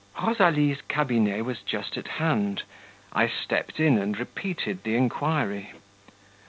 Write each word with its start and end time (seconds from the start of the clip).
Rosalie's 0.19 0.81
cabinet 0.81 1.45
was 1.45 1.61
just 1.61 1.95
at 1.95 2.07
hand; 2.17 2.63
I 3.13 3.27
stepped 3.27 3.79
in 3.79 3.99
and 3.99 4.17
repeated 4.17 4.81
the 4.81 4.95
inquiry. 4.95 5.73